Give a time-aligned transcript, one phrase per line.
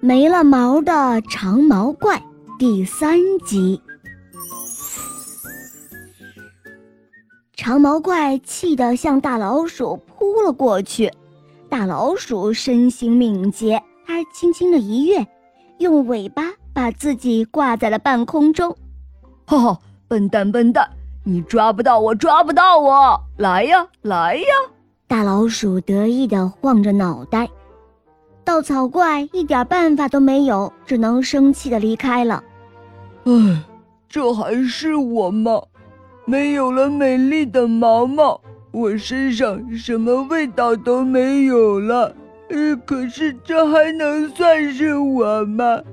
[0.00, 2.22] 没了毛的长毛怪
[2.56, 3.80] 第三集。
[7.56, 11.12] 长毛怪气得向大老鼠扑了过去，
[11.68, 15.26] 大老鼠身形敏捷，它轻轻的一跃，
[15.78, 18.76] 用尾巴把自己挂在了半空中。
[19.46, 20.88] 哈哈，笨蛋笨蛋，
[21.24, 23.20] 你抓不到我，抓不到我！
[23.36, 24.46] 来呀，来呀！
[25.08, 27.48] 大老鼠得意的晃着脑袋。
[28.48, 32.42] 稻草怪一点办法都没有，只能生气的离开了。
[33.24, 33.62] 唉，
[34.08, 35.60] 这还是我吗？
[36.24, 42.16] 没有了美丽的毛毛，我身上什么味道都没有了。
[42.48, 45.82] 呃，可是这还能算是我吗？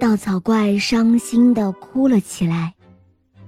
[0.00, 2.74] 稻草怪伤心的哭了起来。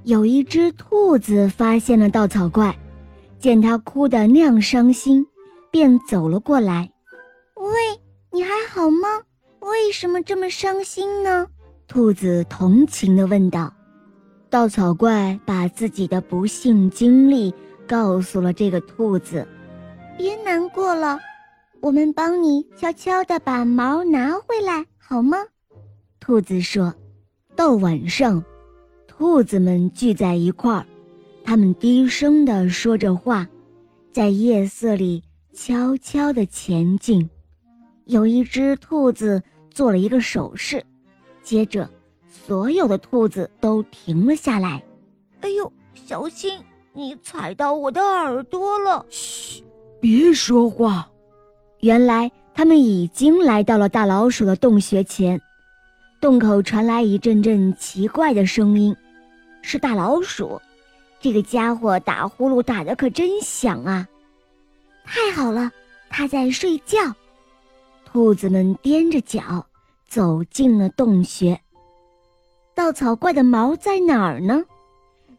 [0.05, 2.73] 有一只兔子发现了稻草怪，
[3.41, 5.27] 见它哭得那样伤心。
[5.77, 6.91] 便走了过来，
[7.57, 8.01] 喂，
[8.33, 9.07] 你还好吗？
[9.61, 11.47] 为什么这么伤心呢？
[11.87, 13.71] 兔子同情地问道。
[14.49, 17.53] 稻草怪把自己的不幸经历
[17.87, 19.47] 告诉了这个兔子。
[20.17, 21.21] 别难过了，
[21.83, 25.37] 我们帮你悄悄地把毛拿回来，好吗？
[26.19, 26.95] 兔子说。
[27.55, 28.43] 到晚上，
[29.07, 30.87] 兔子们聚在一块儿，
[31.45, 33.47] 他们低声地说着话，
[34.11, 35.23] 在夜色里。
[35.57, 37.31] 悄悄地前进，
[38.05, 40.85] 有一只兔子做了一个手势，
[41.43, 41.89] 接着
[42.29, 44.85] 所有的兔子都停了下来。
[45.41, 46.61] 哎呦，小心，
[46.93, 49.07] 你踩到我的耳朵了！
[49.09, 49.65] 嘘，
[49.99, 51.11] 别说话。
[51.81, 55.41] 原来他们已经来到了大老鼠的洞穴前，
[56.21, 58.95] 洞口传来一阵阵奇怪的声音，
[59.63, 60.61] 是大老鼠。
[61.19, 64.07] 这个家伙打呼噜打得可真响啊！
[65.07, 65.71] 太好了，
[66.11, 66.99] 它在睡觉。
[68.05, 69.65] 兔子们踮着脚
[70.09, 71.59] 走进了洞穴。
[72.75, 74.63] 稻草怪的毛在哪儿呢？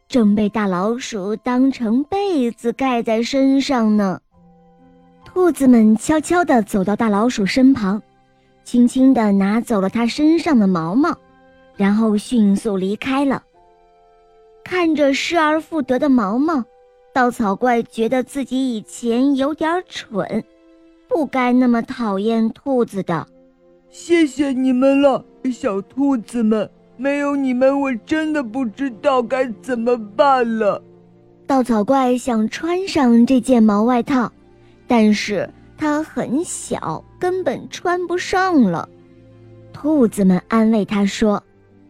[0.08, 4.22] 正被大老鼠当成被子盖在身上呢。
[5.25, 8.02] 兔子们悄悄地走到大老鼠身旁，
[8.64, 11.16] 轻轻地拿走了它身上的毛毛，
[11.75, 13.44] 然后迅速离开了。
[14.64, 16.64] 看着失而复得的毛毛。
[17.17, 20.44] 稻草怪觉得自己以前有点蠢，
[21.07, 23.25] 不该那么讨厌兔子的。
[23.89, 30.79] 谢谢你们了，小兔子们，没有你们，我真的不知道该怎么办了。
[31.47, 34.31] 稻草怪想穿上这件毛外套，
[34.85, 38.88] 但是它很小，根本穿不上了。
[39.73, 41.41] 兔子们安慰他说：“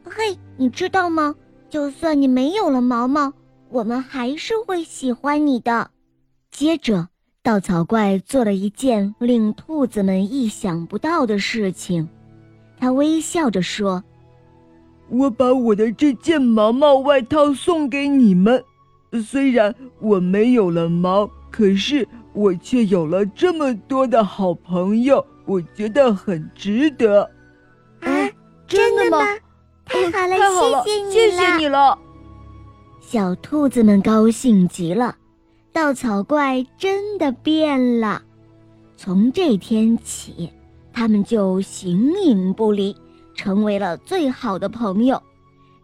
[0.07, 1.35] 嘿，你知道吗？
[1.69, 3.33] 就算你没有了毛毛。”
[3.69, 5.91] 我们还是会喜欢你的。
[6.51, 7.09] 接着，
[7.43, 12.07] 稻草怪做了一件令兔子们意想不到的事情。
[12.79, 14.03] 他微笑着说
[15.09, 18.63] ：“我把我的这件毛毛外套送给你们。
[19.25, 27.23] 虽然我没有了毛，可是我却有了这么多的好朋友，我觉得很值得。”
[28.01, 28.09] 啊，
[28.67, 29.25] 真的吗？
[29.85, 31.97] 太好了，太好了，谢谢你了。
[33.09, 35.15] 小兔子们高兴极了，
[35.71, 38.21] 稻草怪真的变了。
[38.97, 40.51] 从这天起，
[40.91, 42.93] 他们就形影不离，
[43.33, 45.23] 成为了最好的朋友。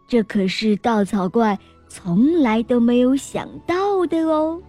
[0.06, 1.58] 这可是稻草怪
[1.88, 4.60] 从来都没有想到的哦。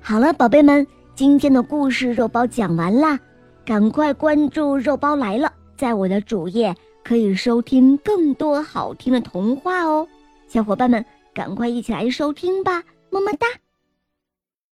[0.00, 3.20] 好了，宝贝们，今天的故事肉包讲完啦，
[3.62, 6.74] 赶快关注“肉包来了”，在我的主页
[7.04, 10.08] 可以收听更多好听的童话哦，
[10.48, 11.04] 小伙伴们。
[11.34, 13.46] 赶快一起来收听吧，么么哒。